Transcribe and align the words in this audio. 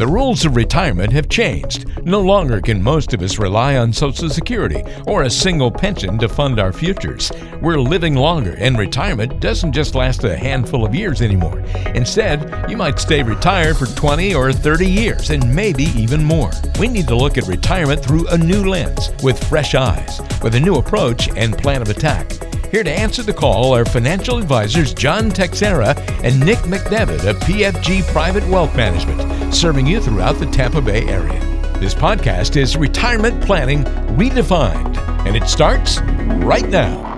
The 0.00 0.06
rules 0.06 0.46
of 0.46 0.56
retirement 0.56 1.12
have 1.12 1.28
changed. 1.28 1.84
No 2.06 2.22
longer 2.22 2.62
can 2.62 2.82
most 2.82 3.12
of 3.12 3.20
us 3.20 3.38
rely 3.38 3.76
on 3.76 3.92
Social 3.92 4.30
Security 4.30 4.82
or 5.06 5.24
a 5.24 5.30
single 5.30 5.70
pension 5.70 6.16
to 6.20 6.26
fund 6.26 6.58
our 6.58 6.72
futures. 6.72 7.30
We're 7.60 7.78
living 7.78 8.14
longer, 8.14 8.54
and 8.58 8.78
retirement 8.78 9.40
doesn't 9.40 9.74
just 9.74 9.94
last 9.94 10.24
a 10.24 10.38
handful 10.38 10.86
of 10.86 10.94
years 10.94 11.20
anymore. 11.20 11.60
Instead, 11.94 12.70
you 12.70 12.78
might 12.78 12.98
stay 12.98 13.22
retired 13.22 13.76
for 13.76 13.84
20 13.84 14.34
or 14.34 14.54
30 14.54 14.86
years 14.90 15.28
and 15.28 15.54
maybe 15.54 15.84
even 15.94 16.24
more. 16.24 16.50
We 16.78 16.88
need 16.88 17.06
to 17.08 17.14
look 17.14 17.36
at 17.36 17.46
retirement 17.46 18.02
through 18.02 18.26
a 18.28 18.38
new 18.38 18.70
lens 18.70 19.10
with 19.22 19.46
fresh 19.50 19.74
eyes, 19.74 20.18
with 20.42 20.54
a 20.54 20.60
new 20.60 20.76
approach 20.76 21.28
and 21.36 21.58
plan 21.58 21.82
of 21.82 21.90
attack. 21.90 22.26
Here 22.70 22.84
to 22.84 22.90
answer 22.90 23.24
the 23.24 23.32
call 23.34 23.74
are 23.74 23.84
financial 23.84 24.38
advisors 24.38 24.94
John 24.94 25.28
Teixeira 25.28 25.98
and 26.22 26.38
Nick 26.38 26.58
McDevitt 26.58 27.28
of 27.28 27.36
PFG 27.40 28.04
Private 28.12 28.46
Wealth 28.46 28.76
Management, 28.76 29.52
serving 29.52 29.88
you 29.88 30.00
throughout 30.00 30.38
the 30.38 30.46
Tampa 30.46 30.80
Bay 30.80 31.04
area. 31.08 31.40
This 31.80 31.94
podcast 31.94 32.56
is 32.56 32.76
Retirement 32.76 33.42
Planning 33.42 33.82
Redefined, 34.16 34.98
and 35.26 35.34
it 35.34 35.48
starts 35.48 36.00
right 36.44 36.68
now. 36.68 37.09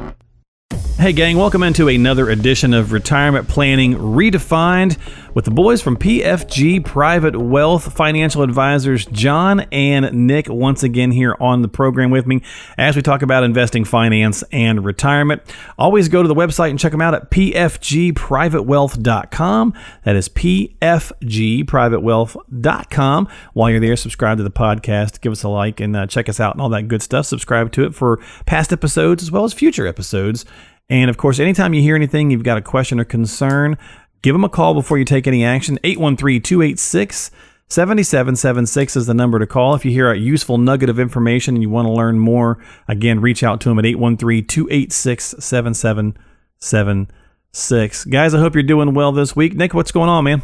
Hey, 1.02 1.12
gang, 1.12 1.36
welcome 1.36 1.64
into 1.64 1.88
another 1.88 2.30
edition 2.30 2.72
of 2.72 2.92
Retirement 2.92 3.48
Planning 3.48 3.94
Redefined 3.94 4.96
with 5.34 5.44
the 5.44 5.50
boys 5.50 5.82
from 5.82 5.96
PFG 5.96 6.84
Private 6.84 7.36
Wealth 7.36 7.92
Financial 7.92 8.42
Advisors, 8.42 9.04
John 9.06 9.66
and 9.72 10.28
Nick, 10.28 10.48
once 10.48 10.84
again 10.84 11.10
here 11.10 11.36
on 11.40 11.62
the 11.62 11.66
program 11.66 12.12
with 12.12 12.28
me 12.28 12.40
as 12.78 12.94
we 12.94 13.02
talk 13.02 13.22
about 13.22 13.42
investing, 13.42 13.84
finance, 13.84 14.44
and 14.52 14.84
retirement. 14.84 15.42
Always 15.76 16.08
go 16.08 16.22
to 16.22 16.28
the 16.28 16.36
website 16.36 16.70
and 16.70 16.78
check 16.78 16.92
them 16.92 17.00
out 17.00 17.14
at 17.14 17.32
pfgprivatewealth.com. 17.32 19.74
That 20.04 20.14
is 20.14 20.28
pfgprivatewealth.com. 20.28 23.28
While 23.54 23.70
you're 23.70 23.80
there, 23.80 23.96
subscribe 23.96 24.36
to 24.36 24.44
the 24.44 24.52
podcast, 24.52 25.20
give 25.20 25.32
us 25.32 25.42
a 25.42 25.48
like, 25.48 25.80
and 25.80 25.96
uh, 25.96 26.06
check 26.06 26.28
us 26.28 26.38
out 26.38 26.54
and 26.54 26.62
all 26.62 26.68
that 26.68 26.86
good 26.86 27.02
stuff. 27.02 27.26
Subscribe 27.26 27.72
to 27.72 27.84
it 27.84 27.92
for 27.92 28.20
past 28.46 28.72
episodes 28.72 29.20
as 29.20 29.32
well 29.32 29.42
as 29.42 29.52
future 29.52 29.88
episodes. 29.88 30.44
And 30.92 31.08
of 31.08 31.16
course, 31.16 31.40
anytime 31.40 31.72
you 31.72 31.80
hear 31.80 31.96
anything, 31.96 32.30
you've 32.30 32.42
got 32.42 32.58
a 32.58 32.60
question 32.60 33.00
or 33.00 33.04
concern, 33.04 33.78
give 34.20 34.34
them 34.34 34.44
a 34.44 34.50
call 34.50 34.74
before 34.74 34.98
you 34.98 35.06
take 35.06 35.26
any 35.26 35.42
action. 35.42 35.78
813 35.82 36.42
286 36.42 37.30
7776 37.68 38.96
is 38.96 39.06
the 39.06 39.14
number 39.14 39.38
to 39.38 39.46
call. 39.46 39.74
If 39.74 39.86
you 39.86 39.90
hear 39.90 40.12
a 40.12 40.18
useful 40.18 40.58
nugget 40.58 40.90
of 40.90 41.00
information 41.00 41.54
and 41.54 41.62
you 41.62 41.70
want 41.70 41.88
to 41.88 41.92
learn 41.92 42.18
more, 42.18 42.62
again, 42.88 43.22
reach 43.22 43.42
out 43.42 43.62
to 43.62 43.70
them 43.70 43.78
at 43.78 43.86
813 43.86 44.46
286 44.46 45.36
7776. 45.38 48.04
Guys, 48.04 48.34
I 48.34 48.38
hope 48.38 48.54
you're 48.54 48.62
doing 48.62 48.92
well 48.92 49.12
this 49.12 49.34
week. 49.34 49.54
Nick, 49.54 49.72
what's 49.72 49.92
going 49.92 50.10
on, 50.10 50.24
man? 50.24 50.42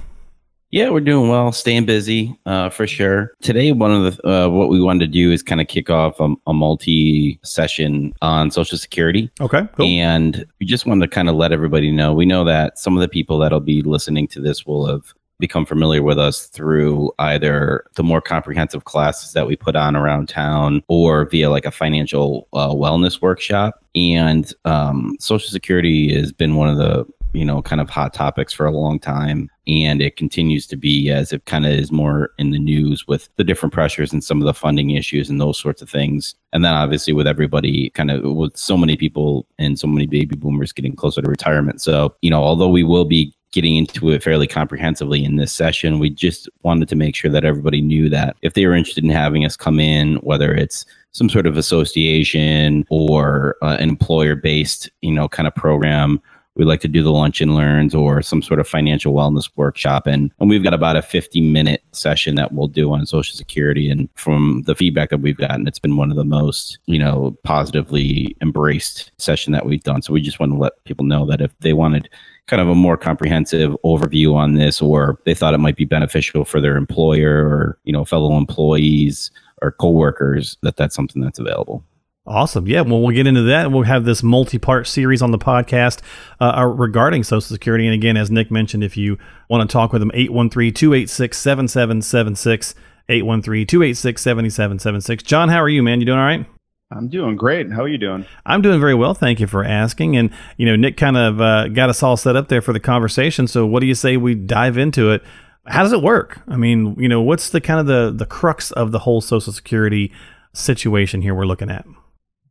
Yeah, 0.71 0.91
we're 0.91 1.01
doing 1.01 1.31
well, 1.31 1.51
staying 1.53 1.87
busy 1.87 2.39
uh, 2.45 2.69
for 2.69 2.87
sure. 2.87 3.33
Today, 3.41 3.73
one 3.73 3.91
of 3.91 4.17
the 4.17 4.29
uh, 4.29 4.49
what 4.51 4.69
we 4.69 4.83
wanted 4.83 5.07
to 5.07 5.07
do 5.07 5.33
is 5.33 5.43
kind 5.43 5.63
of 5.63 5.67
kick 5.67 5.89
off 5.89 6.21
a, 6.21 6.35
a 6.47 6.53
multi 6.53 7.41
session 7.43 8.13
on 8.21 8.51
Social 8.51 8.77
Security. 8.77 9.31
Okay, 9.41 9.67
cool. 9.77 9.87
And 9.87 10.45
we 10.61 10.67
just 10.67 10.85
wanted 10.85 11.07
to 11.07 11.15
kind 11.15 11.31
of 11.31 11.37
let 11.37 11.53
everybody 11.53 11.91
know. 11.91 12.13
We 12.13 12.27
know 12.27 12.45
that 12.45 12.79
some 12.79 12.95
of 12.97 13.01
the 13.01 13.09
people 13.09 13.39
that'll 13.39 13.61
be 13.61 13.81
listening 13.81 14.29
to 14.29 14.41
this 14.41 14.67
will 14.67 14.87
have 14.87 15.15
become 15.39 15.65
familiar 15.65 16.03
with 16.03 16.19
us 16.19 16.47
through 16.47 17.13
either 17.21 17.85
the 17.95 18.03
more 18.03 18.21
comprehensive 18.21 18.85
classes 18.85 19.33
that 19.33 19.47
we 19.47 19.57
put 19.57 19.77
on 19.77 19.95
around 19.95 20.29
town 20.29 20.83
or 20.89 21.27
via 21.27 21.49
like 21.49 21.65
a 21.65 21.71
financial 21.71 22.49
uh, 22.53 22.71
wellness 22.71 23.23
workshop. 23.23 23.83
And 23.95 24.53
um, 24.65 25.17
Social 25.19 25.49
Security 25.49 26.15
has 26.15 26.33
been 26.33 26.57
one 26.57 26.69
of 26.69 26.77
the 26.77 27.07
you 27.33 27.45
know, 27.45 27.63
kind 27.63 27.81
of 27.81 27.91
hot 27.91 28.15
topics 28.15 28.53
for 28.53 28.67
a 28.67 28.73
long 28.73 28.99
time. 28.99 29.51
And 29.67 30.01
it 30.01 30.17
continues 30.17 30.67
to 30.69 30.77
be 30.77 31.11
as 31.11 31.33
it 31.33 31.45
kind 31.45 31.67
of 31.67 31.73
is 31.73 31.93
more 31.93 32.31
in 32.39 32.51
the 32.51 32.59
news 32.59 33.07
with 33.07 33.29
the 33.37 33.45
different 33.45 33.73
pressures 33.73 34.13
and 34.13 34.25
some 34.25 34.41
of 34.41 34.47
the 34.47 34.55
funding 34.55 34.91
issues 34.91 35.29
and 35.29 35.41
those 35.41 35.61
sorts 35.61 35.83
of 35.83 35.91
things. 35.91 36.35
And 36.53 36.65
then 36.65 36.75
obviously 36.75 37.13
with 37.13 37.27
everybody 37.27 37.91
kind 37.91 38.11
of 38.11 38.25
with 38.35 38.57
so 38.57 38.77
many 38.77 38.97
people 38.97 39.47
and 39.59 39.79
so 39.79 39.87
many 39.87 40.07
baby 40.07 40.37
boomers 40.37 40.73
getting 40.73 40.97
closer 40.97 41.21
to 41.21 41.29
retirement. 41.29 41.83
So, 41.83 42.17
you 42.23 42.31
know, 42.31 42.43
although 42.43 42.69
we 42.69 42.83
will 42.83 43.05
be 43.05 43.35
getting 43.51 43.77
into 43.77 44.11
it 44.11 44.23
fairly 44.23 44.47
comprehensively 44.47 45.25
in 45.25 45.37
this 45.37 45.53
session, 45.53 45.99
we 45.99 46.11
just 46.11 46.49
wanted 46.63 46.89
to 46.89 46.97
make 46.97 47.15
sure 47.15 47.31
that 47.31 47.45
everybody 47.45 47.81
knew 47.81 48.09
that 48.11 48.37
if 48.43 48.55
they 48.55 48.67
were 48.67 48.75
interested 48.75 49.05
in 49.05 49.11
having 49.11 49.45
us 49.45 49.57
come 49.57 49.81
in, 49.81 50.17
whether 50.17 50.53
it's 50.53 50.85
some 51.13 51.29
sort 51.29 51.47
of 51.47 51.57
association 51.57 52.85
or 52.91 53.57
uh, 53.63 53.77
an 53.81 53.89
employer 53.89 54.37
based, 54.37 54.91
you 55.01 55.13
know, 55.13 55.29
kind 55.29 55.47
of 55.47 55.55
program 55.55 56.21
we 56.59 56.65
like 56.65 56.81
to 56.81 56.89
do 56.89 57.03
the 57.03 57.13
lunch 57.13 57.41
and 57.41 57.55
learns 57.55 57.95
or 57.95 58.21
some 58.21 58.43
sort 58.43 58.59
of 58.59 58.69
financial 58.69 59.15
wellness 59.15 59.49
workshop. 59.57 60.07
And, 60.07 60.33
and 60.41 60.51
we've 60.51 60.63
got 60.63 60.75
about 60.75 60.97
a 60.97 61.03
50 61.03 61.41
minute 61.41 61.83
session 61.93 62.35
that 62.35 62.53
we'll 62.53 62.67
do 62.67 62.93
on 62.93 63.07
Social 63.07 63.37
Security. 63.37 63.89
And 63.89 64.09
from 64.15 64.65
the 64.67 64.75
feedback 64.75 65.11
that 65.11 65.21
we've 65.21 65.37
gotten, 65.37 65.69
it's 65.69 65.79
been 65.79 65.97
one 65.97 66.11
of 66.11 66.17
the 66.17 66.25
most, 66.25 66.79
you 66.87 66.99
know, 66.99 67.37
positively 67.45 68.37
embraced 68.43 69.13
session 69.19 69.53
that 69.53 69.67
we've 69.67 69.85
done. 69.85 70.03
So 70.03 70.13
we 70.13 70.21
just 70.21 70.41
want 70.41 70.53
to 70.53 70.59
let 70.59 70.85
people 70.85 71.07
know 71.07 71.25
that 71.27 71.41
if 71.41 71.57
they 71.61 71.73
wanted 71.73 72.11
kind 72.49 72.61
of 72.61 72.69
a 72.69 72.75
more 72.75 72.97
comprehensive 72.97 73.77
overview 73.85 74.35
on 74.35 74.55
this 74.55 74.83
or 74.83 75.21
they 75.27 75.35
thought 75.35 75.55
it 75.55 75.59
might 75.59 75.77
be 75.77 75.85
beneficial 75.85 76.45
for 76.45 76.61
their 76.61 76.77
employer 76.77 77.47
or, 77.47 77.79
you 77.85 77.93
know, 77.93 78.05
fellow 78.05 78.37
employees 78.37 79.31
or 79.63 79.71
coworkers, 79.73 80.57
that 80.63 80.77
that's 80.77 80.97
something 80.97 81.23
that's 81.23 81.39
available. 81.39 81.85
Awesome. 82.29 82.67
Yeah. 82.67 82.83
Well, 82.83 83.01
we'll 83.01 83.15
get 83.15 83.27
into 83.27 83.43
that. 83.45 83.73
We'll 83.73 83.85
have 83.85 84.05
this 84.05 84.23
multi 84.23 84.59
part 84.59 84.87
series 84.87 85.23
on 85.23 85.31
the 85.31 85.39
podcast 85.39 86.03
uh, 86.41 86.59
uh, 86.59 86.67
regarding 86.67 87.25
Social 87.25 87.41
Security. 87.41 87.87
And 87.87 87.95
again, 87.95 88.19
as 88.19 88.31
Nick 88.31 88.51
mentioned, 88.51 88.85
if 88.85 88.99
you 88.99 89.17
want 89.49 89.69
to 89.69 89.73
talk 89.73 89.95
with 89.95 90.03
him, 90.03 90.11
813 90.13 90.75
286 90.75 91.39
7776. 91.39 92.75
813 93.09 93.67
286 93.67 94.23
7776. 94.23 95.23
John, 95.23 95.49
how 95.49 95.63
are 95.63 95.71
you, 95.71 95.83
man? 95.83 96.01
You 96.01 96.07
doing 96.07 96.19
all 96.19 96.25
right? 96.27 96.45
I'm 96.91 97.09
doing 97.09 97.37
great. 97.37 97.73
How 97.73 97.83
are 97.83 97.89
you 97.89 97.97
doing? 97.97 98.27
I'm 98.45 98.61
doing 98.61 98.79
very 98.79 98.95
well. 98.95 99.15
Thank 99.15 99.41
you 99.41 99.47
for 99.47 99.65
asking. 99.65 100.17
And, 100.17 100.31
you 100.59 100.67
know, 100.67 100.77
Nick 100.77 100.99
kind 100.99 101.17
of 101.17 101.41
uh, 101.41 101.69
got 101.69 101.89
us 101.89 102.03
all 102.03 102.19
set 102.19 102.37
up 102.37 102.49
there 102.49 102.61
for 102.61 102.75
the 102.75 102.81
conversation. 102.81 103.47
So, 103.47 103.65
what 103.65 103.81
do 103.81 103.87
you 103.87 103.95
say 103.95 104.19
we 104.19 104.35
dive 104.35 104.77
into 104.77 105.11
it? 105.11 105.23
How 105.67 105.83
does 105.83 105.93
it 105.93 106.03
work? 106.03 106.43
I 106.47 106.57
mean, 106.57 106.95
you 106.99 107.09
know, 107.09 107.23
what's 107.23 107.49
the 107.49 107.61
kind 107.61 107.81
of 107.81 107.87
the, 107.87 108.13
the 108.15 108.27
crux 108.27 108.71
of 108.71 108.93
the 108.93 109.01
whole 109.01 109.23
Social 109.23 109.53
Security 109.53 110.13
situation 110.53 111.23
here 111.23 111.35
we're 111.35 111.47
looking 111.47 111.71
at? 111.71 111.87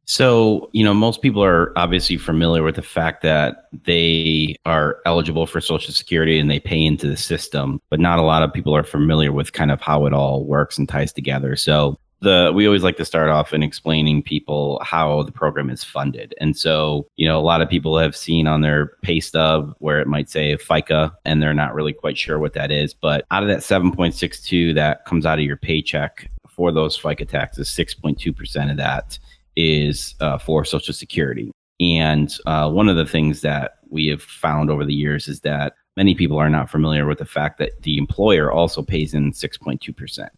So, 0.10 0.70
you 0.72 0.86
know, 0.86 0.94
most 0.94 1.22
people 1.22 1.44
are 1.44 1.78
obviously 1.78 2.16
familiar 2.16 2.64
with 2.64 2.76
the 2.76 2.82
fact 2.82 3.22
that 3.24 3.68
they 3.84 4.56
are 4.66 5.00
eligible 5.06 5.46
for 5.46 5.60
Social 5.60 5.94
Security 5.94 6.40
and 6.40 6.50
they 6.50 6.62
pay 6.62 6.82
into 6.82 7.08
the 7.08 7.18
system, 7.18 7.82
but 7.90 8.00
not 8.00 8.18
a 8.18 8.22
lot 8.22 8.42
of 8.42 8.54
people 8.54 8.74
are 8.74 8.86
familiar 8.86 9.34
with 9.34 9.52
kind 9.52 9.70
of 9.70 9.82
how 9.82 10.06
it 10.06 10.14
all 10.14 10.46
works 10.46 10.78
and 10.78 10.88
ties 10.88 11.12
together. 11.12 11.58
So, 11.58 12.00
the 12.22 12.52
we 12.56 12.66
always 12.66 12.84
like 12.84 12.98
to 12.98 13.06
start 13.06 13.30
off 13.30 13.54
in 13.54 13.62
explaining 13.62 14.24
people 14.24 14.82
how 14.84 15.22
the 15.24 15.32
program 15.32 15.70
is 15.70 15.84
funded. 15.84 16.34
And 16.40 16.58
so, 16.58 17.06
you 17.16 17.28
know, 17.28 17.40
a 17.40 17.44
lot 17.44 17.62
of 17.62 17.70
people 17.70 17.98
have 18.00 18.16
seen 18.16 18.48
on 18.48 18.62
their 18.62 18.94
pay 19.04 19.20
stub 19.20 19.76
where 19.80 20.00
it 20.00 20.08
might 20.08 20.30
say 20.30 20.58
FICA 20.58 21.14
and 21.26 21.44
they're 21.44 21.54
not 21.54 21.76
really 21.76 21.94
quite 21.94 22.18
sure 22.18 22.40
what 22.40 22.54
that 22.54 22.72
is, 22.72 22.94
but 22.94 23.24
out 23.30 23.44
of 23.44 23.50
that 23.50 23.60
7.62 23.60 24.74
that 24.74 25.06
comes 25.06 25.28
out 25.28 25.38
of 25.38 25.46
your 25.46 25.58
paycheck 25.58 26.32
for 26.50 26.72
those 26.72 26.98
FICA 26.98 27.28
taxes, 27.28 27.70
6.2% 27.70 28.72
of 28.72 28.78
that 28.78 29.20
is 29.58 30.16
uh, 30.22 30.38
for 30.38 30.64
Social 30.64 30.94
Security. 30.94 31.52
And 31.82 32.34
uh, 32.46 32.72
one 32.72 32.88
of 32.88 32.96
the 32.96 33.06
things 33.06 33.42
that 33.42 33.80
we 33.90 34.08
have 34.08 34.22
found 34.22 34.70
over 34.70 34.86
the 34.86 34.94
years 34.94 35.28
is 35.28 35.42
that 35.42 35.74
many 35.98 36.16
people 36.16 36.38
are 36.38 36.50
not 36.50 36.70
familiar 36.70 37.06
with 37.06 37.18
the 37.18 37.26
fact 37.26 37.58
that 37.58 37.82
the 37.82 37.98
employer 37.98 38.52
also 38.52 38.82
pays 38.82 39.14
in 39.14 39.32
6.2%. 39.32 40.30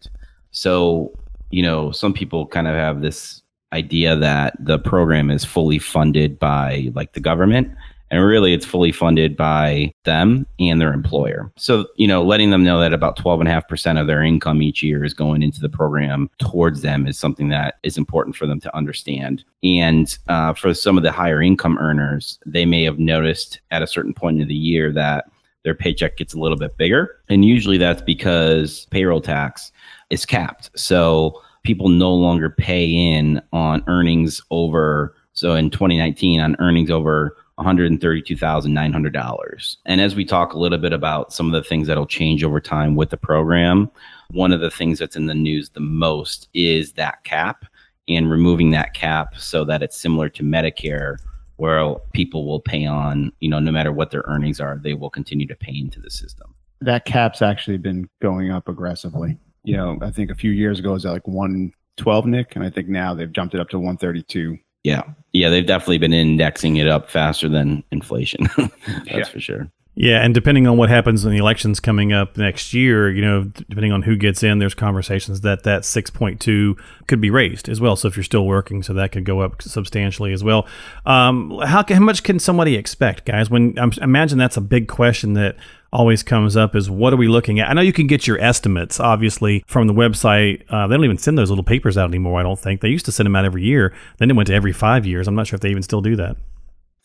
So, 0.51 1.13
you 1.51 1.61
know, 1.61 1.91
some 1.91 2.13
people 2.13 2.47
kind 2.47 2.67
of 2.67 2.75
have 2.75 3.01
this 3.01 3.41
idea 3.73 4.15
that 4.15 4.55
the 4.59 4.79
program 4.79 5.29
is 5.29 5.45
fully 5.45 5.77
funded 5.77 6.39
by 6.39 6.89
like 6.95 7.13
the 7.13 7.19
government 7.19 7.71
and 8.11 8.23
really 8.23 8.53
it's 8.53 8.65
fully 8.65 8.91
funded 8.91 9.35
by 9.35 9.91
them 10.05 10.45
and 10.59 10.81
their 10.81 10.93
employer. 10.93 11.51
So, 11.57 11.87
you 11.95 12.07
know, 12.07 12.23
letting 12.23 12.49
them 12.49 12.63
know 12.63 12.79
that 12.79 12.93
about 12.93 13.17
12.5% 13.17 13.99
of 13.99 14.07
their 14.07 14.23
income 14.23 14.61
each 14.61 14.81
year 14.81 15.03
is 15.03 15.13
going 15.13 15.43
into 15.43 15.61
the 15.61 15.69
program 15.69 16.29
towards 16.39 16.81
them 16.81 17.07
is 17.07 17.17
something 17.17 17.49
that 17.49 17.75
is 17.83 17.97
important 17.97 18.35
for 18.35 18.45
them 18.45 18.59
to 18.61 18.75
understand. 18.75 19.43
And 19.63 20.17
uh, 20.27 20.53
for 20.53 20.73
some 20.73 20.97
of 20.97 21.03
the 21.03 21.11
higher 21.11 21.41
income 21.41 21.77
earners, 21.79 22.39
they 22.45 22.65
may 22.65 22.83
have 22.83 22.99
noticed 22.99 23.61
at 23.71 23.83
a 23.83 23.87
certain 23.87 24.13
point 24.13 24.41
in 24.41 24.47
the 24.47 24.55
year 24.55 24.91
that 24.93 25.25
their 25.63 25.75
paycheck 25.75 26.17
gets 26.17 26.33
a 26.33 26.39
little 26.39 26.57
bit 26.57 26.77
bigger. 26.77 27.17
And 27.27 27.43
usually 27.43 27.77
that's 27.77 28.01
because 28.01 28.87
payroll 28.91 29.21
tax 29.21 29.71
is 30.09 30.25
capped. 30.25 30.69
So 30.75 31.41
people 31.63 31.89
no 31.89 32.13
longer 32.13 32.49
pay 32.49 32.85
in 32.85 33.41
on 33.51 33.83
earnings 33.87 34.41
over. 34.51 35.15
So 35.33 35.53
in 35.55 35.69
2019, 35.69 36.39
on 36.39 36.55
earnings 36.59 36.89
over 36.89 37.35
$132,900. 37.59 39.75
And 39.85 40.01
as 40.01 40.15
we 40.15 40.25
talk 40.25 40.53
a 40.53 40.59
little 40.59 40.77
bit 40.77 40.93
about 40.93 41.33
some 41.33 41.47
of 41.47 41.51
the 41.51 41.67
things 41.67 41.87
that'll 41.87 42.05
change 42.05 42.43
over 42.43 42.59
time 42.59 42.95
with 42.95 43.09
the 43.09 43.17
program, 43.17 43.89
one 44.31 44.51
of 44.51 44.61
the 44.61 44.71
things 44.71 44.99
that's 44.99 45.15
in 45.15 45.25
the 45.25 45.33
news 45.33 45.69
the 45.69 45.79
most 45.79 46.49
is 46.53 46.93
that 46.93 47.23
cap 47.23 47.65
and 48.07 48.31
removing 48.31 48.71
that 48.71 48.93
cap 48.93 49.37
so 49.37 49.63
that 49.65 49.83
it's 49.83 49.97
similar 49.97 50.29
to 50.29 50.43
Medicare 50.43 51.17
where 51.57 51.95
people 52.13 52.47
will 52.47 52.61
pay 52.61 52.85
on, 52.85 53.33
you 53.41 53.49
know, 53.49 53.59
no 53.59 53.71
matter 53.71 53.91
what 53.91 54.11
their 54.11 54.23
earnings 54.27 54.61
are, 54.61 54.79
they 54.81 54.93
will 54.93 55.09
continue 55.09 55.45
to 55.45 55.55
pay 55.55 55.77
into 55.77 55.99
the 55.99 56.09
system. 56.09 56.55
That 56.79 57.03
cap's 57.03 57.41
actually 57.41 57.77
been 57.77 58.07
going 58.21 58.49
up 58.49 58.69
aggressively. 58.69 59.37
You 59.63 59.75
know, 59.75 59.99
I 60.01 60.09
think 60.09 60.31
a 60.31 60.35
few 60.35 60.51
years 60.51 60.79
ago 60.79 60.91
it 60.91 60.93
was 60.93 61.05
like 61.05 61.27
112, 61.27 62.25
Nick, 62.27 62.55
and 62.55 62.63
I 62.63 62.69
think 62.69 62.87
now 62.87 63.13
they've 63.13 63.31
jumped 63.31 63.55
it 63.55 63.59
up 63.59 63.67
to 63.69 63.77
132. 63.77 64.57
Yeah. 64.83 65.03
Yeah, 65.33 65.49
they've 65.49 65.65
definitely 65.65 65.99
been 65.99 66.13
indexing 66.13 66.77
it 66.77 66.87
up 66.87 67.09
faster 67.09 67.47
than 67.49 67.83
inflation. 67.91 68.49
That's 68.57 68.71
Yeah. 69.07 69.23
for 69.25 69.39
sure. 69.39 69.71
Yeah, 69.95 70.23
and 70.23 70.33
depending 70.33 70.65
on 70.65 70.77
what 70.77 70.87
happens 70.89 71.25
in 71.25 71.31
the 71.31 71.37
elections 71.39 71.81
coming 71.81 72.13
up 72.13 72.37
next 72.37 72.73
year, 72.73 73.11
you 73.11 73.21
know, 73.21 73.43
depending 73.67 73.91
on 73.91 74.01
who 74.03 74.15
gets 74.15 74.43
in, 74.43 74.59
there's 74.59 74.73
conversations 74.73 75.41
that 75.41 75.63
that 75.63 75.81
6.2 75.81 76.79
could 77.07 77.19
be 77.19 77.29
raised 77.29 77.67
as 77.67 77.81
well. 77.81 77.97
So 77.97 78.07
if 78.07 78.15
you're 78.15 78.23
still 78.23 78.45
working, 78.45 78.81
so 78.81 78.93
that 78.93 79.11
could 79.11 79.25
go 79.25 79.41
up 79.41 79.61
substantially 79.61 80.31
as 80.31 80.41
well. 80.41 80.65
Um, 81.05 81.59
how, 81.65 81.83
how 81.85 81.99
much 81.99 82.23
can 82.23 82.39
somebody 82.39 82.75
expect, 82.75 83.25
guys? 83.25 83.49
When 83.49 83.77
I'm, 83.77 83.91
I 83.99 84.05
imagine 84.05 84.37
that's 84.37 84.55
a 84.55 84.61
big 84.61 84.87
question 84.87 85.33
that 85.33 85.57
always 85.91 86.23
comes 86.23 86.55
up 86.55 86.75
is 86.75 86.89
what 86.89 87.13
are 87.13 87.17
we 87.17 87.27
looking 87.27 87.59
at? 87.59 87.69
I 87.69 87.73
know 87.73 87.81
you 87.81 87.93
can 87.93 88.07
get 88.07 88.27
your 88.27 88.39
estimates, 88.39 88.99
obviously, 88.99 89.63
from 89.67 89.87
the 89.87 89.93
website. 89.93 90.63
Uh, 90.69 90.87
they 90.87 90.95
don't 90.95 91.05
even 91.05 91.17
send 91.17 91.37
those 91.37 91.49
little 91.49 91.63
papers 91.63 91.97
out 91.97 92.09
anymore. 92.09 92.39
I 92.39 92.43
don't 92.43 92.59
think 92.59 92.81
they 92.81 92.89
used 92.89 93.05
to 93.05 93.11
send 93.11 93.25
them 93.25 93.35
out 93.35 93.45
every 93.45 93.63
year. 93.63 93.93
Then 94.17 94.29
it 94.29 94.35
went 94.35 94.47
to 94.47 94.53
every 94.53 94.73
five 94.73 95.05
years. 95.05 95.27
I'm 95.27 95.35
not 95.35 95.47
sure 95.47 95.55
if 95.55 95.61
they 95.61 95.71
even 95.71 95.83
still 95.83 96.01
do 96.01 96.15
that. 96.17 96.37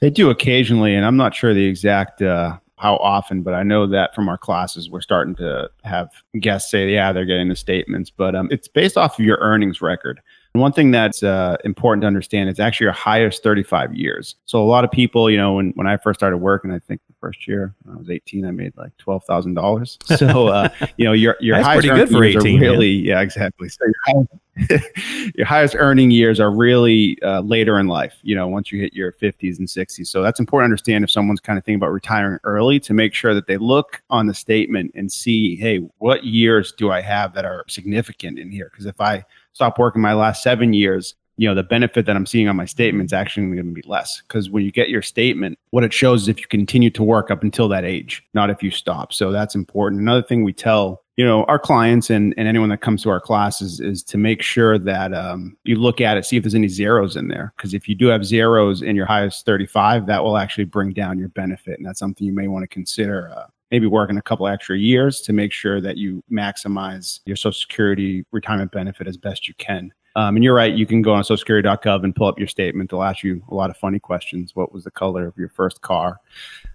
They 0.00 0.10
do 0.10 0.30
occasionally, 0.30 0.94
and 0.94 1.06
I'm 1.06 1.16
not 1.16 1.34
sure 1.34 1.54
the 1.54 1.64
exact 1.64 2.20
uh, 2.20 2.58
how 2.76 2.96
often, 2.96 3.42
but 3.42 3.54
I 3.54 3.62
know 3.62 3.86
that 3.86 4.14
from 4.14 4.28
our 4.28 4.36
classes, 4.36 4.90
we're 4.90 5.00
starting 5.00 5.34
to 5.36 5.70
have 5.84 6.10
guests 6.40 6.70
say, 6.70 6.92
yeah, 6.92 7.12
they're 7.12 7.24
getting 7.24 7.48
the 7.48 7.56
statements, 7.56 8.10
but 8.10 8.34
um, 8.34 8.48
it's 8.50 8.68
based 8.68 8.96
off 8.96 9.18
of 9.18 9.24
your 9.24 9.38
earnings 9.40 9.80
record. 9.80 10.20
One 10.54 10.70
thing 10.70 10.92
that's 10.92 11.24
uh, 11.24 11.56
important 11.64 12.02
to 12.02 12.06
understand 12.06 12.48
is 12.48 12.60
actually 12.60 12.84
your 12.84 12.92
highest 12.92 13.42
35 13.42 13.92
years. 13.92 14.36
So 14.44 14.62
a 14.62 14.64
lot 14.64 14.84
of 14.84 14.92
people, 14.92 15.28
you 15.28 15.36
know, 15.36 15.54
when, 15.54 15.72
when 15.74 15.88
I 15.88 15.96
first 15.96 16.20
started 16.20 16.36
working, 16.36 16.70
I 16.70 16.78
think 16.78 17.00
the 17.08 17.14
first 17.20 17.48
year 17.48 17.74
when 17.82 17.96
I 17.96 17.98
was 17.98 18.08
18, 18.08 18.46
I 18.46 18.52
made 18.52 18.72
like 18.76 18.92
$12,000. 18.98 20.18
So, 20.24 20.46
uh, 20.46 20.68
you 20.96 21.06
know, 21.06 21.12
your, 21.12 21.36
your 21.40 21.56
That's 21.56 21.66
highest 21.66 21.88
pretty 21.88 22.00
good 22.00 22.08
for 22.08 22.24
years 22.24 22.44
18, 22.44 22.58
are 22.58 22.60
really, 22.60 22.90
yeah, 22.90 23.20
exactly. 23.20 23.68
So 23.68 23.80
your 23.84 23.94
highest, 24.06 25.34
your 25.34 25.46
highest 25.46 25.74
earning 25.76 26.12
years 26.12 26.38
are 26.38 26.52
really 26.52 27.20
uh, 27.22 27.40
later 27.40 27.80
in 27.80 27.88
life, 27.88 28.14
you 28.22 28.36
know, 28.36 28.46
once 28.46 28.70
you 28.70 28.80
hit 28.80 28.94
your 28.94 29.10
50s 29.10 29.58
and 29.58 29.66
60s. 29.66 30.06
So 30.06 30.22
that's 30.22 30.38
important 30.38 30.68
to 30.68 30.72
understand 30.72 31.02
if 31.02 31.10
someone's 31.10 31.40
kind 31.40 31.58
of 31.58 31.64
thinking 31.64 31.80
about 31.80 31.90
retiring 31.90 32.38
early 32.44 32.78
to 32.78 32.94
make 32.94 33.12
sure 33.12 33.34
that 33.34 33.48
they 33.48 33.56
look 33.56 34.02
on 34.08 34.28
the 34.28 34.34
statement 34.34 34.92
and 34.94 35.10
see, 35.10 35.56
hey, 35.56 35.78
what 35.98 36.22
years 36.22 36.72
do 36.78 36.92
I 36.92 37.00
have 37.00 37.34
that 37.34 37.44
are 37.44 37.64
significant 37.66 38.38
in 38.38 38.52
here? 38.52 38.68
Because 38.70 38.86
if 38.86 39.00
I 39.00 39.24
stop 39.54 39.78
working 39.78 40.02
my 40.02 40.12
last 40.12 40.42
seven 40.42 40.74
years, 40.74 41.14
you 41.36 41.48
know, 41.48 41.54
the 41.54 41.62
benefit 41.62 42.06
that 42.06 42.14
I'm 42.14 42.26
seeing 42.26 42.48
on 42.48 42.56
my 42.56 42.64
statement 42.64 43.06
is 43.06 43.12
actually 43.12 43.46
going 43.46 43.56
to 43.56 43.72
be 43.72 43.82
less. 43.86 44.22
Because 44.22 44.50
when 44.50 44.64
you 44.64 44.70
get 44.70 44.88
your 44.88 45.02
statement, 45.02 45.58
what 45.70 45.82
it 45.82 45.92
shows 45.92 46.22
is 46.22 46.28
if 46.28 46.38
you 46.38 46.46
continue 46.46 46.90
to 46.90 47.02
work 47.02 47.30
up 47.30 47.42
until 47.42 47.68
that 47.68 47.84
age, 47.84 48.24
not 48.34 48.50
if 48.50 48.62
you 48.62 48.70
stop. 48.70 49.12
So 49.12 49.32
that's 49.32 49.54
important. 49.54 50.00
Another 50.00 50.22
thing 50.22 50.44
we 50.44 50.52
tell 50.52 51.04
you 51.16 51.24
know 51.24 51.44
our 51.44 51.58
clients 51.58 52.10
and, 52.10 52.34
and 52.36 52.48
anyone 52.48 52.68
that 52.70 52.80
comes 52.80 53.02
to 53.02 53.10
our 53.10 53.20
classes 53.20 53.80
is 53.80 54.02
to 54.02 54.18
make 54.18 54.42
sure 54.42 54.78
that 54.78 55.14
um, 55.14 55.56
you 55.64 55.76
look 55.76 56.00
at 56.00 56.16
it 56.16 56.24
see 56.24 56.36
if 56.36 56.42
there's 56.42 56.54
any 56.54 56.68
zeros 56.68 57.16
in 57.16 57.28
there 57.28 57.52
because 57.56 57.74
if 57.74 57.88
you 57.88 57.94
do 57.94 58.06
have 58.06 58.24
zeros 58.24 58.82
in 58.82 58.96
your 58.96 59.06
highest 59.06 59.46
35 59.46 60.06
that 60.06 60.24
will 60.24 60.36
actually 60.36 60.64
bring 60.64 60.92
down 60.92 61.18
your 61.18 61.28
benefit 61.28 61.78
and 61.78 61.86
that's 61.86 61.98
something 61.98 62.26
you 62.26 62.32
may 62.32 62.48
want 62.48 62.62
to 62.64 62.68
consider 62.68 63.30
uh, 63.36 63.46
maybe 63.70 63.86
working 63.86 64.16
a 64.16 64.22
couple 64.22 64.46
extra 64.46 64.76
years 64.76 65.20
to 65.22 65.32
make 65.32 65.52
sure 65.52 65.80
that 65.80 65.96
you 65.96 66.22
maximize 66.30 67.20
your 67.26 67.36
social 67.36 67.58
security 67.58 68.24
retirement 68.32 68.72
benefit 68.72 69.06
as 69.06 69.16
best 69.16 69.48
you 69.48 69.54
can. 69.54 69.92
Um, 70.16 70.36
and 70.36 70.44
you're 70.44 70.54
right 70.54 70.72
you 70.72 70.86
can 70.86 71.02
go 71.02 71.12
on 71.12 71.24
socialsecurity.gov 71.24 72.04
and 72.04 72.14
pull 72.14 72.28
up 72.28 72.38
your 72.38 72.46
statement. 72.46 72.90
They'll 72.90 73.02
ask 73.02 73.24
you 73.24 73.42
a 73.50 73.54
lot 73.54 73.70
of 73.70 73.76
funny 73.76 73.98
questions. 73.98 74.54
What 74.54 74.72
was 74.72 74.84
the 74.84 74.90
color 74.90 75.26
of 75.26 75.36
your 75.36 75.48
first 75.48 75.80
car? 75.80 76.20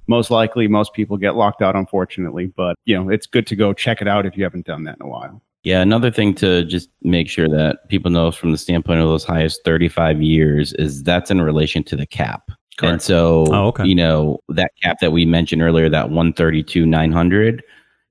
Most 0.08 0.30
likely 0.30 0.68
most 0.68 0.94
people 0.94 1.18
get 1.18 1.36
locked 1.36 1.62
out 1.62 1.76
unfortunately 1.76 2.48
but 2.48 2.76
you 2.86 2.96
know 2.96 3.10
it's 3.10 3.28
good 3.28 3.48
to 3.48 3.56
go 3.56 3.74
check 3.74 4.02
it 4.02 4.08
out 4.08 4.26
if 4.26 4.36
you 4.36 4.44
haven't 4.44 4.66
done 4.66 4.84
that 4.84 4.98
in 5.00 5.06
a 5.06 5.10
while. 5.10 5.42
Yeah, 5.64 5.82
another 5.82 6.10
thing 6.10 6.34
to 6.36 6.64
just 6.64 6.90
make 7.02 7.28
sure 7.28 7.50
that 7.50 7.90
people 7.90 8.10
know 8.12 8.32
from 8.32 8.52
the 8.52 8.58
standpoint 8.58 9.02
of 9.02 9.08
those 9.08 9.26
highest 9.26 9.62
35 9.66 10.22
years 10.22 10.72
is 10.74 11.04
that's 11.04 11.32
in 11.32 11.42
relation 11.42 11.84
to 11.84 11.98
the 11.98 12.06
cap. 12.06 12.50
And 12.88 13.02
so, 13.02 13.46
Oh, 13.50 13.68
okay. 13.68 13.86
you 13.86 13.96
know, 13.96 14.40
that 14.50 14.72
cap 14.82 14.98
that 15.02 15.12
we 15.12 15.26
mentioned 15.26 15.62
earlier, 15.62 15.90
that 15.90 16.10
132, 16.10 16.86
900, 16.86 17.64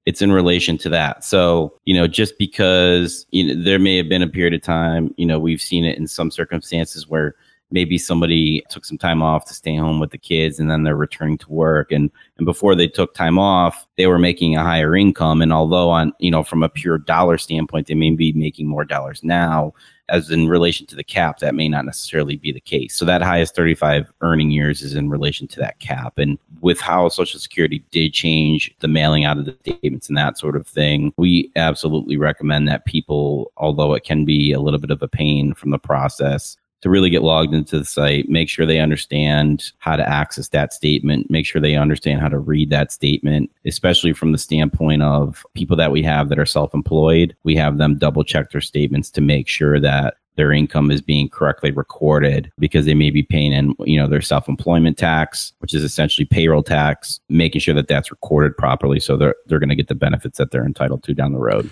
it's 0.06 0.22
in 0.22 0.32
relation 0.32 0.78
to 0.78 0.88
that. 0.88 1.24
So, 1.24 1.74
you 1.84 1.94
know, 1.94 2.06
just 2.06 2.38
because, 2.38 3.26
you 3.30 3.54
know, 3.54 3.62
there 3.62 3.78
may 3.78 3.96
have 3.96 4.08
been 4.08 4.22
a 4.22 4.28
period 4.28 4.54
of 4.54 4.62
time, 4.62 5.12
you 5.16 5.26
know, 5.26 5.38
we've 5.38 5.60
seen 5.60 5.84
it 5.84 5.98
in 5.98 6.06
some 6.06 6.30
circumstances 6.30 7.08
where 7.08 7.34
maybe 7.70 7.98
somebody 7.98 8.62
took 8.70 8.84
some 8.84 8.98
time 8.98 9.22
off 9.22 9.44
to 9.46 9.54
stay 9.54 9.76
home 9.76 10.00
with 10.00 10.10
the 10.10 10.18
kids 10.18 10.58
and 10.58 10.70
then 10.70 10.82
they're 10.82 10.96
returning 10.96 11.38
to 11.38 11.50
work. 11.50 11.92
And 11.92 12.10
and 12.38 12.44
before 12.44 12.74
they 12.74 12.88
took 12.88 13.14
time 13.14 13.38
off 13.38 13.86
they 13.96 14.06
were 14.06 14.18
making 14.18 14.56
a 14.56 14.62
higher 14.62 14.96
income. 14.96 15.42
And 15.42 15.52
although 15.52 15.90
on 15.90 16.12
you 16.18 16.30
know 16.30 16.42
from 16.42 16.62
a 16.62 16.68
pure 16.68 16.98
dollar 16.98 17.38
standpoint 17.38 17.86
they 17.86 17.94
may 17.94 18.10
be 18.10 18.32
making 18.32 18.66
more 18.66 18.84
dollars 18.84 19.22
now 19.22 19.72
as 20.10 20.30
in 20.30 20.48
relation 20.48 20.86
to 20.86 20.96
the 20.96 21.04
cap 21.04 21.38
that 21.38 21.54
may 21.54 21.68
not 21.68 21.84
necessarily 21.84 22.36
be 22.36 22.50
the 22.50 22.60
case. 22.60 22.96
So 22.96 23.04
that 23.04 23.20
highest 23.20 23.54
35 23.54 24.10
earning 24.22 24.50
years 24.50 24.80
is 24.80 24.94
in 24.94 25.10
relation 25.10 25.46
to 25.48 25.60
that 25.60 25.80
cap. 25.80 26.16
And 26.16 26.38
with 26.62 26.80
how 26.80 27.10
social 27.10 27.38
security 27.38 27.84
did 27.90 28.14
change 28.14 28.74
the 28.80 28.88
mailing 28.88 29.26
out 29.26 29.36
of 29.36 29.44
the 29.44 29.54
statements 29.60 30.08
and 30.08 30.16
that 30.16 30.38
sort 30.38 30.56
of 30.56 30.66
thing 30.66 31.12
we 31.16 31.50
absolutely 31.56 32.16
recommend 32.16 32.66
that 32.68 32.84
people 32.84 33.52
although 33.56 33.94
it 33.94 34.04
can 34.04 34.24
be 34.24 34.52
a 34.52 34.60
little 34.60 34.80
bit 34.80 34.90
of 34.90 35.02
a 35.02 35.08
pain 35.08 35.54
from 35.54 35.70
the 35.70 35.78
process 35.78 36.56
to 36.80 36.90
really 36.90 37.10
get 37.10 37.22
logged 37.22 37.54
into 37.54 37.78
the 37.78 37.84
site, 37.84 38.28
make 38.28 38.48
sure 38.48 38.64
they 38.64 38.78
understand 38.78 39.72
how 39.78 39.96
to 39.96 40.08
access 40.08 40.48
that 40.48 40.72
statement, 40.72 41.30
make 41.30 41.46
sure 41.46 41.60
they 41.60 41.74
understand 41.74 42.20
how 42.20 42.28
to 42.28 42.38
read 42.38 42.70
that 42.70 42.92
statement, 42.92 43.50
especially 43.64 44.12
from 44.12 44.32
the 44.32 44.38
standpoint 44.38 45.02
of 45.02 45.44
people 45.54 45.76
that 45.76 45.92
we 45.92 46.02
have 46.02 46.28
that 46.28 46.38
are 46.38 46.46
self 46.46 46.74
employed. 46.74 47.36
We 47.42 47.56
have 47.56 47.78
them 47.78 47.98
double 47.98 48.24
check 48.24 48.50
their 48.50 48.60
statements 48.60 49.10
to 49.12 49.20
make 49.20 49.48
sure 49.48 49.80
that 49.80 50.14
their 50.36 50.52
income 50.52 50.92
is 50.92 51.02
being 51.02 51.28
correctly 51.28 51.72
recorded 51.72 52.50
because 52.60 52.86
they 52.86 52.94
may 52.94 53.10
be 53.10 53.24
paying 53.24 53.52
in 53.52 53.74
you 53.80 54.00
know 54.00 54.06
their 54.06 54.22
self-employment 54.22 54.96
tax 54.96 55.52
which 55.58 55.74
is 55.74 55.82
essentially 55.82 56.24
payroll 56.24 56.62
tax 56.62 57.18
making 57.28 57.60
sure 57.60 57.74
that 57.74 57.88
that's 57.88 58.12
recorded 58.12 58.56
properly 58.56 59.00
so 59.00 59.16
they're 59.16 59.34
they're 59.46 59.58
going 59.58 59.68
to 59.68 59.74
get 59.74 59.88
the 59.88 59.96
benefits 59.96 60.38
that 60.38 60.52
they're 60.52 60.64
entitled 60.64 61.02
to 61.02 61.12
down 61.12 61.32
the 61.32 61.40
road 61.40 61.68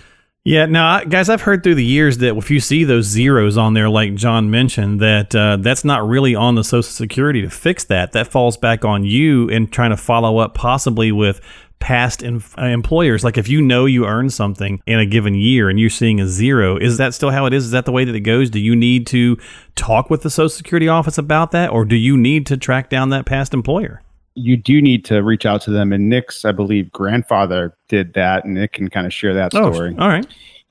Yeah, 0.47 0.65
now, 0.65 1.03
guys, 1.03 1.27
I've 1.27 1.41
heard 1.41 1.61
through 1.61 1.75
the 1.75 1.83
years 1.83 2.19
that 2.19 2.37
if 2.37 2.49
you 2.49 2.61
see 2.61 2.85
those 2.85 3.03
zeros 3.03 3.57
on 3.57 3.73
there, 3.73 3.89
like 3.89 4.15
John 4.15 4.49
mentioned, 4.49 5.01
that 5.01 5.35
uh, 5.35 5.57
that's 5.57 5.83
not 5.83 6.07
really 6.07 6.35
on 6.35 6.55
the 6.55 6.63
Social 6.63 6.83
Security 6.83 7.41
to 7.41 7.49
fix 7.49 7.83
that. 7.83 8.13
That 8.13 8.27
falls 8.27 8.55
back 8.55 8.85
on 8.85 9.03
you 9.03 9.49
in 9.49 9.67
trying 9.67 9.89
to 9.89 9.97
follow 9.97 10.37
up, 10.37 10.53
possibly 10.53 11.11
with 11.11 11.41
past 11.79 12.23
em- 12.23 12.41
uh, 12.57 12.63
employers. 12.63 13.25
Like 13.25 13.37
if 13.37 13.49
you 13.49 13.61
know 13.61 13.83
you 13.83 14.05
earned 14.05 14.31
something 14.31 14.81
in 14.87 14.99
a 14.99 15.05
given 15.05 15.35
year 15.35 15.67
and 15.67 15.77
you're 15.77 15.89
seeing 15.89 16.21
a 16.21 16.27
zero, 16.27 16.77
is 16.77 16.95
that 16.95 17.13
still 17.13 17.31
how 17.31 17.45
it 17.45 17.51
is? 17.51 17.65
Is 17.65 17.71
that 17.71 17.83
the 17.83 17.91
way 17.91 18.05
that 18.05 18.15
it 18.15 18.21
goes? 18.21 18.49
Do 18.49 18.61
you 18.61 18.73
need 18.73 19.05
to 19.07 19.37
talk 19.75 20.09
with 20.09 20.21
the 20.21 20.29
Social 20.29 20.47
Security 20.47 20.87
office 20.87 21.17
about 21.17 21.51
that, 21.51 21.71
or 21.71 21.83
do 21.83 21.97
you 21.97 22.15
need 22.15 22.45
to 22.45 22.55
track 22.55 22.89
down 22.89 23.09
that 23.09 23.25
past 23.25 23.53
employer? 23.53 24.01
You 24.37 24.55
do 24.55 24.81
need 24.81 25.03
to 25.05 25.23
reach 25.23 25.45
out 25.45 25.61
to 25.63 25.71
them. 25.71 25.91
And 25.91 26.09
Nick's, 26.09 26.45
I 26.45 26.51
believe, 26.51 26.91
grandfather 26.91 27.75
did 27.89 28.13
that, 28.13 28.45
and 28.45 28.53
Nick 28.53 28.73
can 28.73 28.89
kind 28.89 29.07
of 29.07 29.13
share 29.13 29.33
that 29.33 29.51
story. 29.51 29.95
Oh, 29.97 30.03
all 30.03 30.09
right. 30.09 30.27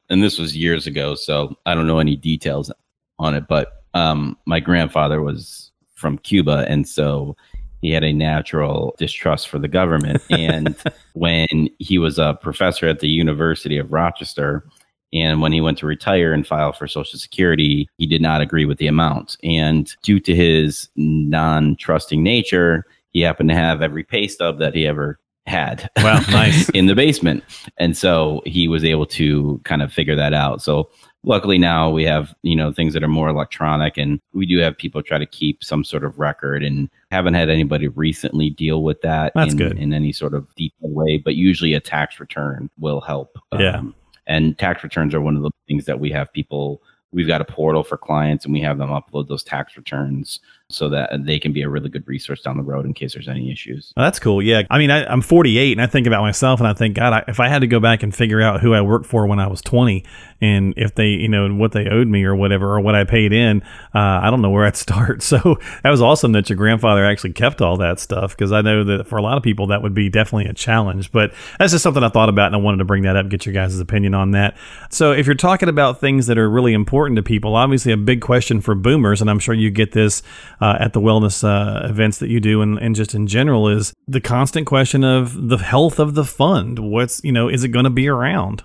and 0.08 0.22
this 0.22 0.38
was 0.38 0.56
years 0.56 0.86
ago, 0.86 1.14
so 1.16 1.54
I 1.66 1.74
don't 1.74 1.86
know 1.86 1.98
any 1.98 2.16
details 2.16 2.70
on 3.18 3.34
it. 3.34 3.48
But 3.48 3.84
um, 3.92 4.38
my 4.46 4.60
grandfather 4.60 5.20
was 5.20 5.72
from 5.94 6.18
Cuba, 6.18 6.64
and 6.68 6.88
so 6.88 7.36
he 7.80 7.90
had 7.90 8.04
a 8.04 8.12
natural 8.12 8.94
distrust 8.98 9.48
for 9.48 9.58
the 9.58 9.68
government. 9.68 10.22
And 10.30 10.76
when 11.14 11.68
he 11.78 11.98
was 11.98 12.18
a 12.18 12.38
professor 12.40 12.86
at 12.86 13.00
the 13.00 13.08
University 13.08 13.78
of 13.78 13.92
Rochester, 13.92 14.64
and 15.12 15.40
when 15.40 15.52
he 15.52 15.60
went 15.60 15.78
to 15.78 15.86
retire 15.86 16.32
and 16.32 16.46
file 16.46 16.72
for 16.72 16.86
Social 16.86 17.18
Security, 17.18 17.88
he 17.98 18.06
did 18.06 18.22
not 18.22 18.40
agree 18.40 18.64
with 18.64 18.78
the 18.78 18.86
amount. 18.86 19.36
And 19.42 19.92
due 20.02 20.20
to 20.20 20.34
his 20.34 20.88
non 20.96 21.76
trusting 21.76 22.22
nature, 22.22 22.86
he 23.16 23.22
happened 23.22 23.48
to 23.48 23.54
have 23.54 23.80
every 23.80 24.04
pay 24.04 24.28
stub 24.28 24.58
that 24.58 24.74
he 24.74 24.86
ever 24.86 25.18
had 25.46 25.88
Wow, 25.98 26.20
nice. 26.28 26.68
in 26.70 26.84
the 26.84 26.94
basement. 26.94 27.42
And 27.78 27.96
so 27.96 28.42
he 28.44 28.68
was 28.68 28.84
able 28.84 29.06
to 29.06 29.58
kind 29.64 29.80
of 29.80 29.90
figure 29.90 30.14
that 30.16 30.34
out. 30.34 30.60
So 30.60 30.90
luckily 31.24 31.56
now 31.56 31.88
we 31.88 32.04
have, 32.04 32.34
you 32.42 32.54
know, 32.54 32.72
things 32.72 32.92
that 32.92 33.02
are 33.02 33.08
more 33.08 33.28
electronic 33.28 33.96
and 33.96 34.20
we 34.34 34.44
do 34.44 34.58
have 34.58 34.76
people 34.76 35.02
try 35.02 35.16
to 35.16 35.24
keep 35.24 35.64
some 35.64 35.82
sort 35.82 36.04
of 36.04 36.18
record 36.18 36.62
and 36.62 36.90
haven't 37.10 37.32
had 37.32 37.48
anybody 37.48 37.88
recently 37.88 38.50
deal 38.50 38.82
with 38.82 39.00
that 39.00 39.32
That's 39.34 39.52
in, 39.52 39.56
good. 39.58 39.78
in 39.78 39.94
any 39.94 40.12
sort 40.12 40.34
of 40.34 40.46
deep 40.56 40.74
way, 40.80 41.16
but 41.16 41.36
usually 41.36 41.72
a 41.72 41.80
tax 41.80 42.20
return 42.20 42.68
will 42.78 43.00
help. 43.00 43.38
Um, 43.52 43.60
Yeah. 43.62 43.82
And 44.26 44.58
tax 44.58 44.84
returns 44.84 45.14
are 45.14 45.22
one 45.22 45.36
of 45.36 45.42
the 45.42 45.52
things 45.68 45.86
that 45.86 46.00
we 46.00 46.10
have 46.10 46.30
people 46.34 46.82
we've 47.12 47.28
got 47.28 47.40
a 47.40 47.44
portal 47.46 47.82
for 47.82 47.96
clients 47.96 48.44
and 48.44 48.52
we 48.52 48.60
have 48.60 48.76
them 48.78 48.90
upload 48.90 49.28
those 49.28 49.42
tax 49.44 49.76
returns 49.76 50.40
so 50.68 50.88
that 50.88 51.10
they 51.24 51.38
can 51.38 51.52
be 51.52 51.62
a 51.62 51.68
really 51.68 51.88
good 51.88 52.06
resource 52.08 52.42
down 52.42 52.56
the 52.56 52.62
road 52.62 52.84
in 52.84 52.92
case 52.92 53.14
there's 53.14 53.28
any 53.28 53.52
issues. 53.52 53.92
Well, 53.96 54.04
that's 54.04 54.18
cool. 54.18 54.42
Yeah. 54.42 54.62
I 54.68 54.78
mean, 54.78 54.90
I, 54.90 55.10
am 55.12 55.22
48 55.22 55.72
and 55.72 55.80
I 55.80 55.86
think 55.86 56.08
about 56.08 56.22
myself 56.22 56.58
and 56.58 56.66
I 56.66 56.74
think, 56.74 56.96
God, 56.96 57.12
I, 57.12 57.24
if 57.28 57.38
I 57.38 57.46
had 57.46 57.60
to 57.60 57.68
go 57.68 57.78
back 57.78 58.02
and 58.02 58.12
figure 58.12 58.42
out 58.42 58.60
who 58.60 58.74
I 58.74 58.80
worked 58.80 59.06
for 59.06 59.28
when 59.28 59.38
I 59.38 59.46
was 59.46 59.60
20 59.60 60.04
and 60.40 60.74
if 60.76 60.96
they, 60.96 61.08
you 61.08 61.28
know, 61.28 61.48
what 61.54 61.70
they 61.70 61.88
owed 61.88 62.08
me 62.08 62.24
or 62.24 62.34
whatever, 62.34 62.74
or 62.74 62.80
what 62.80 62.96
I 62.96 63.04
paid 63.04 63.32
in, 63.32 63.62
uh, 63.94 64.20
I 64.22 64.28
don't 64.28 64.42
know 64.42 64.50
where 64.50 64.66
I'd 64.66 64.76
start. 64.86 65.22
So 65.22 65.58
that 65.82 65.90
was 65.90 66.02
awesome 66.02 66.32
that 66.32 66.48
your 66.48 66.56
grandfather 66.56 67.04
actually 67.04 67.32
kept 67.32 67.60
all 67.60 67.76
that 67.76 68.00
stuff 68.00 68.36
because 68.36 68.50
I 68.52 68.60
know 68.60 68.82
that 68.84 69.06
for 69.06 69.18
a 69.18 69.22
lot 69.22 69.36
of 69.36 69.42
people 69.42 69.68
that 69.68 69.82
would 69.82 69.94
be 69.94 70.08
definitely 70.08 70.50
a 70.50 70.54
challenge. 70.54 71.12
But 71.12 71.32
that's 71.58 71.72
just 71.72 71.82
something 71.82 72.02
I 72.02 72.08
thought 72.08 72.28
about 72.28 72.46
and 72.46 72.56
I 72.56 72.58
wanted 72.58 72.78
to 72.78 72.84
bring 72.84 73.04
that 73.04 73.16
up, 73.16 73.28
get 73.28 73.46
your 73.46 73.52
guys' 73.52 73.78
opinion 73.78 74.14
on 74.14 74.32
that. 74.32 74.56
So 74.90 75.12
if 75.12 75.26
you're 75.26 75.34
talking 75.36 75.68
about 75.68 76.00
things 76.00 76.26
that 76.26 76.38
are 76.38 76.50
really 76.50 76.74
important 76.74 77.16
to 77.16 77.22
people, 77.22 77.54
obviously 77.54 77.92
a 77.92 77.96
big 77.96 78.20
question 78.20 78.60
for 78.60 78.74
boomers, 78.74 79.20
and 79.20 79.30
I'm 79.30 79.38
sure 79.38 79.54
you 79.54 79.70
get 79.70 79.92
this 79.92 80.22
uh, 80.60 80.76
at 80.80 80.92
the 80.92 81.00
wellness 81.00 81.44
uh, 81.44 81.86
events 81.88 82.18
that 82.18 82.28
you 82.28 82.40
do 82.40 82.62
and, 82.62 82.78
and 82.78 82.94
just 82.94 83.14
in 83.14 83.26
general, 83.26 83.68
is 83.68 83.92
the 84.06 84.20
constant 84.20 84.66
question 84.66 85.04
of 85.04 85.48
the 85.48 85.58
health 85.58 85.98
of 85.98 86.14
the 86.14 86.24
fund. 86.24 86.78
What's, 86.78 87.22
you 87.24 87.32
know, 87.32 87.48
is 87.48 87.64
it 87.64 87.68
going 87.68 87.84
to 87.84 87.90
be 87.90 88.08
around? 88.08 88.62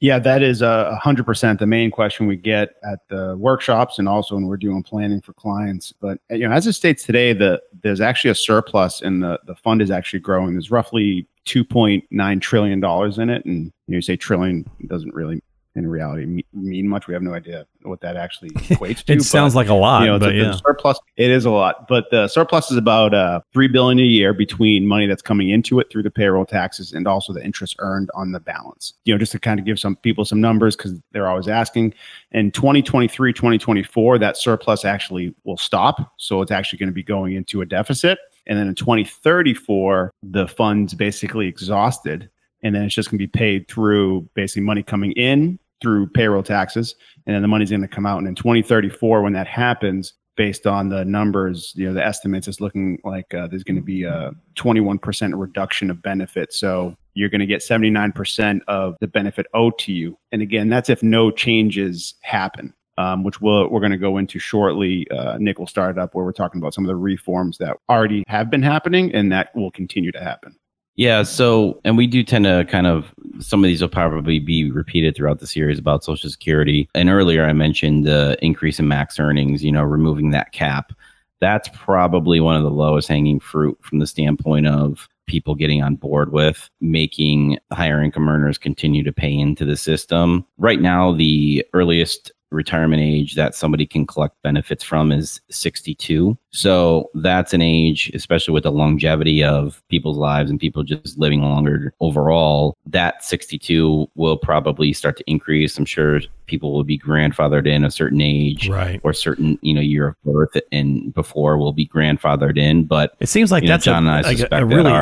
Yeah, 0.00 0.18
that 0.18 0.42
is 0.42 0.60
a 0.60 0.96
hundred 0.96 1.24
percent 1.24 1.60
the 1.60 1.66
main 1.66 1.90
question 1.90 2.26
we 2.26 2.36
get 2.36 2.74
at 2.86 2.98
the 3.08 3.36
workshops 3.38 3.98
and 3.98 4.06
also 4.06 4.34
when 4.34 4.46
we're 4.46 4.58
doing 4.58 4.82
planning 4.82 5.22
for 5.22 5.32
clients. 5.32 5.94
But 5.98 6.18
you 6.28 6.46
know, 6.46 6.54
as 6.54 6.66
it 6.66 6.74
states 6.74 7.04
today, 7.04 7.32
the 7.32 7.62
there's 7.82 8.02
actually 8.02 8.30
a 8.30 8.34
surplus 8.34 9.00
and 9.00 9.22
the 9.22 9.40
the 9.46 9.54
fund 9.54 9.80
is 9.80 9.90
actually 9.90 10.20
growing. 10.20 10.52
There's 10.52 10.70
roughly 10.70 11.26
2.9 11.46 12.40
trillion 12.42 12.80
dollars 12.80 13.18
in 13.18 13.30
it, 13.30 13.46
and 13.46 13.64
you, 13.64 13.92
know, 13.92 13.94
you 13.96 14.02
say 14.02 14.14
trillion 14.14 14.68
doesn't 14.88 15.14
really 15.14 15.42
in 15.76 15.88
reality 15.88 16.44
mean 16.52 16.88
much. 16.88 17.08
We 17.08 17.14
have 17.14 17.22
no 17.22 17.34
idea 17.34 17.66
what 17.82 18.00
that 18.02 18.16
actually 18.16 18.50
equates 18.50 19.02
to. 19.04 19.14
it 19.14 19.22
sounds 19.22 19.54
like 19.54 19.68
a 19.68 19.74
lot, 19.74 20.02
you 20.02 20.06
know, 20.06 20.18
but 20.18 20.34
yeah. 20.34 20.52
surplus 20.52 20.98
it 21.16 21.30
is 21.30 21.44
a 21.44 21.50
lot, 21.50 21.88
but 21.88 22.10
the 22.10 22.28
surplus 22.28 22.70
is 22.70 22.76
about 22.76 23.12
uh, 23.12 23.40
three 23.52 23.68
billion 23.68 23.98
a 23.98 24.02
year 24.02 24.32
between 24.32 24.86
money 24.86 25.06
that's 25.06 25.22
coming 25.22 25.50
into 25.50 25.80
it 25.80 25.90
through 25.90 26.02
the 26.02 26.10
payroll 26.10 26.46
taxes 26.46 26.92
and 26.92 27.08
also 27.08 27.32
the 27.32 27.44
interest 27.44 27.74
earned 27.80 28.10
on 28.14 28.32
the 28.32 28.40
balance. 28.40 28.94
You 29.04 29.14
know, 29.14 29.18
just 29.18 29.32
to 29.32 29.40
kind 29.40 29.58
of 29.58 29.66
give 29.66 29.78
some 29.78 29.96
people 29.96 30.24
some 30.24 30.40
numbers 30.40 30.76
because 30.76 30.94
they're 31.12 31.28
always 31.28 31.48
asking. 31.48 31.94
In 32.30 32.50
2023, 32.52 33.32
2024, 33.32 34.18
that 34.18 34.36
surplus 34.36 34.84
actually 34.84 35.34
will 35.44 35.56
stop, 35.56 36.14
so 36.18 36.40
it's 36.40 36.50
actually 36.50 36.78
going 36.78 36.88
to 36.88 36.94
be 36.94 37.02
going 37.02 37.34
into 37.34 37.60
a 37.60 37.66
deficit. 37.66 38.18
And 38.46 38.58
then 38.58 38.68
in 38.68 38.74
2034, 38.74 40.12
the 40.22 40.46
fund's 40.46 40.94
basically 40.94 41.48
exhausted 41.48 42.28
and 42.64 42.74
then 42.74 42.82
it's 42.84 42.94
just 42.94 43.10
going 43.10 43.18
to 43.18 43.22
be 43.22 43.26
paid 43.26 43.68
through 43.68 44.26
basically 44.34 44.62
money 44.62 44.82
coming 44.82 45.12
in 45.12 45.58
through 45.82 46.08
payroll 46.08 46.42
taxes, 46.42 46.94
and 47.26 47.34
then 47.34 47.42
the 47.42 47.48
money's 47.48 47.70
going 47.70 47.82
to 47.82 47.88
come 47.88 48.06
out. 48.06 48.18
And 48.18 48.28
in 48.28 48.34
2034, 48.34 49.22
when 49.22 49.32
that 49.32 49.46
happens, 49.46 50.14
based 50.36 50.66
on 50.66 50.88
the 50.88 51.04
numbers, 51.04 51.72
you 51.76 51.86
know, 51.86 51.94
the 51.94 52.04
estimates 52.04 52.48
it's 52.48 52.60
looking 52.60 52.98
like 53.04 53.32
uh, 53.34 53.46
there's 53.46 53.64
going 53.64 53.76
to 53.76 53.82
be 53.82 54.04
a 54.04 54.32
21% 54.56 55.32
reduction 55.38 55.90
of 55.90 56.02
benefit. 56.02 56.52
So 56.52 56.96
you're 57.14 57.28
going 57.28 57.40
to 57.40 57.46
get 57.46 57.60
79% 57.60 58.60
of 58.66 58.96
the 59.00 59.06
benefit 59.06 59.46
owed 59.54 59.78
to 59.80 59.92
you. 59.92 60.18
And 60.32 60.42
again, 60.42 60.68
that's 60.68 60.90
if 60.90 61.02
no 61.02 61.30
changes 61.30 62.14
happen. 62.22 62.74
Um, 62.96 63.24
which 63.24 63.40
we'll, 63.40 63.68
we're 63.70 63.80
going 63.80 63.90
to 63.90 63.98
go 63.98 64.18
into 64.18 64.38
shortly. 64.38 65.04
Uh, 65.10 65.36
Nick 65.40 65.58
will 65.58 65.66
start 65.66 65.98
up 65.98 66.14
where 66.14 66.24
we're 66.24 66.30
talking 66.30 66.60
about 66.60 66.74
some 66.74 66.84
of 66.84 66.88
the 66.88 66.94
reforms 66.94 67.58
that 67.58 67.76
already 67.88 68.22
have 68.28 68.52
been 68.52 68.62
happening 68.62 69.12
and 69.12 69.32
that 69.32 69.48
will 69.56 69.72
continue 69.72 70.12
to 70.12 70.20
happen. 70.20 70.54
Yeah. 70.96 71.24
So, 71.24 71.80
and 71.84 71.96
we 71.96 72.06
do 72.06 72.22
tend 72.22 72.44
to 72.44 72.64
kind 72.68 72.86
of, 72.86 73.12
some 73.40 73.64
of 73.64 73.68
these 73.68 73.82
will 73.82 73.88
probably 73.88 74.38
be 74.38 74.70
repeated 74.70 75.16
throughout 75.16 75.40
the 75.40 75.46
series 75.46 75.78
about 75.78 76.04
Social 76.04 76.30
Security. 76.30 76.88
And 76.94 77.10
earlier 77.10 77.44
I 77.44 77.52
mentioned 77.52 78.06
the 78.06 78.38
increase 78.40 78.78
in 78.78 78.86
max 78.86 79.18
earnings, 79.18 79.64
you 79.64 79.72
know, 79.72 79.82
removing 79.82 80.30
that 80.30 80.52
cap. 80.52 80.92
That's 81.40 81.68
probably 81.74 82.38
one 82.38 82.56
of 82.56 82.62
the 82.62 82.70
lowest 82.70 83.08
hanging 83.08 83.40
fruit 83.40 83.76
from 83.82 83.98
the 83.98 84.06
standpoint 84.06 84.68
of 84.68 85.08
people 85.26 85.54
getting 85.54 85.82
on 85.82 85.96
board 85.96 86.32
with 86.32 86.70
making 86.80 87.58
higher 87.72 88.02
income 88.02 88.28
earners 88.28 88.56
continue 88.56 89.02
to 89.02 89.12
pay 89.12 89.32
into 89.32 89.64
the 89.64 89.76
system. 89.76 90.46
Right 90.58 90.80
now, 90.80 91.12
the 91.12 91.66
earliest 91.72 92.30
retirement 92.54 93.02
age 93.02 93.34
that 93.34 93.54
somebody 93.54 93.86
can 93.86 94.06
collect 94.06 94.40
benefits 94.42 94.82
from 94.82 95.12
is 95.12 95.40
62. 95.50 96.36
So 96.50 97.10
that's 97.14 97.52
an 97.52 97.62
age, 97.62 98.10
especially 98.14 98.52
with 98.54 98.62
the 98.62 98.72
longevity 98.72 99.42
of 99.42 99.82
people's 99.88 100.18
lives 100.18 100.50
and 100.50 100.60
people 100.60 100.82
just 100.82 101.18
living 101.18 101.42
longer 101.42 101.94
overall. 102.00 102.76
That 102.86 103.24
62 103.24 104.08
will 104.14 104.36
probably 104.36 104.92
start 104.92 105.16
to 105.16 105.24
increase. 105.26 105.76
I'm 105.76 105.84
sure 105.84 106.20
people 106.46 106.72
will 106.72 106.84
be 106.84 106.98
grandfathered 106.98 107.66
in 107.66 107.84
a 107.84 107.90
certain 107.90 108.20
age 108.20 108.68
right. 108.68 109.00
or 109.02 109.12
certain 109.12 109.58
you 109.62 109.74
know 109.74 109.80
year 109.80 110.08
of 110.08 110.22
birth 110.22 110.56
and 110.72 111.12
before 111.14 111.58
will 111.58 111.72
be 111.72 111.86
grandfathered 111.86 112.58
in 112.58 112.84
but 112.84 113.14
it 113.20 113.28
seems 113.28 113.50
like 113.50 113.66
that's 113.66 113.86
know, 113.86 113.92
John 113.92 114.06
a, 114.06 114.10
and 114.10 114.26
I 114.26 114.28
like 114.28 114.48
a 114.50 114.64
really 114.66 114.92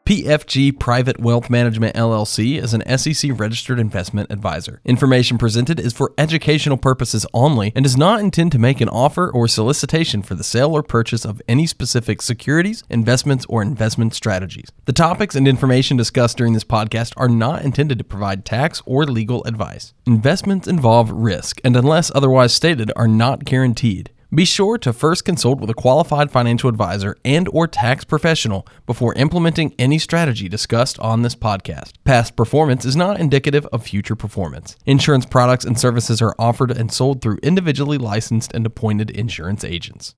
PFG 0.06 0.80
Private 0.80 1.20
Wealth 1.20 1.50
Management 1.50 1.96
LLC 1.96 2.62
is 2.62 2.76
an 2.76 2.84
SEC 2.96 3.32
registered 3.34 3.80
investment 3.80 4.32
advisor. 4.32 4.80
Information 4.86 5.40
presented 5.40 5.80
is 5.80 5.94
for 5.94 6.14
educational 6.16 6.78
purposes 6.78 7.26
only 7.34 7.72
and 7.76 7.82
does 7.82 7.98
not 7.98 8.20
intend 8.20 8.52
to 8.52 8.60
make 8.60 8.82
an 8.82 8.90
offer 8.90 9.32
or 9.32 9.48
solicitation 9.48 10.22
for 10.22 10.36
the 10.36 10.44
sale 10.44 10.74
or 10.74 10.84
purchase 10.84 11.26
of 11.26 11.42
any 11.48 11.66
specific 11.66 12.22
securities, 12.22 12.84
investments, 12.88 13.48
or 13.50 13.64
investment 13.64 14.14
strategies. 14.14 14.70
The 14.86 14.94
topics 14.94 15.34
and 15.34 15.48
information 15.48 15.98
discussed 15.98 16.38
during 16.38 16.54
this 16.54 16.64
podcast 16.64 17.14
are 17.18 17.28
not 17.28 17.64
intended 17.64 17.98
to 17.98 18.04
provide 18.04 18.46
tax 18.46 18.84
or 18.86 19.06
legal 19.06 19.44
advice. 19.46 19.96
Investments 20.06 20.68
involve 20.68 21.10
risk 21.10 21.60
and, 21.64 21.76
unless 21.76 22.12
otherwise 22.14 22.54
stated, 22.54 22.92
are 22.96 23.08
not 23.08 23.44
guaranteed. 23.44 24.12
Be 24.36 24.44
sure 24.44 24.78
to 24.80 24.92
first 24.92 25.24
consult 25.24 25.62
with 25.62 25.70
a 25.70 25.74
qualified 25.74 26.30
financial 26.30 26.68
advisor 26.68 27.16
and 27.24 27.48
or 27.54 27.70
tax 27.70 28.04
professional 28.04 28.68
before 28.86 29.14
implementing 29.14 29.74
any 29.80 29.98
strategy 29.98 30.50
discussed 30.50 31.00
on 31.00 31.22
this 31.22 31.36
podcast. 31.36 31.94
Past 32.04 32.36
performance 32.36 32.84
is 32.84 32.98
not 32.98 33.18
indicative 33.18 33.66
of 33.68 33.88
future 33.88 34.16
performance. 34.16 34.76
Insurance 34.86 35.26
products 35.26 35.64
and 35.64 35.80
services 35.80 36.22
are 36.22 36.36
offered 36.38 36.72
and 36.72 36.92
sold 36.92 37.22
through 37.22 37.38
individually 37.44 37.98
licensed 37.98 38.52
and 38.54 38.66
appointed 38.66 39.10
insurance 39.10 39.64
agents. 39.64 40.14